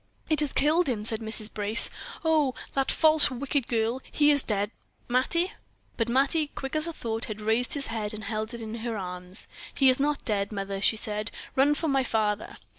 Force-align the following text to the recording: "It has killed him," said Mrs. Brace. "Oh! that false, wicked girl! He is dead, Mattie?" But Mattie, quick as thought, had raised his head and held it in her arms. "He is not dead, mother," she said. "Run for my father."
"It 0.31 0.39
has 0.39 0.51
killed 0.51 0.89
him," 0.89 1.05
said 1.05 1.19
Mrs. 1.19 1.53
Brace. 1.53 1.91
"Oh! 2.25 2.55
that 2.73 2.89
false, 2.89 3.29
wicked 3.29 3.67
girl! 3.67 4.01
He 4.11 4.31
is 4.31 4.41
dead, 4.41 4.71
Mattie?" 5.07 5.51
But 5.95 6.09
Mattie, 6.09 6.47
quick 6.55 6.75
as 6.75 6.87
thought, 6.87 7.25
had 7.25 7.39
raised 7.39 7.75
his 7.75 7.85
head 7.93 8.11
and 8.11 8.23
held 8.23 8.55
it 8.55 8.63
in 8.63 8.73
her 8.79 8.97
arms. 8.97 9.45
"He 9.75 9.89
is 9.91 9.99
not 9.99 10.25
dead, 10.25 10.51
mother," 10.51 10.81
she 10.81 10.97
said. 10.97 11.29
"Run 11.55 11.75
for 11.75 11.87
my 11.87 12.03
father." 12.03 12.57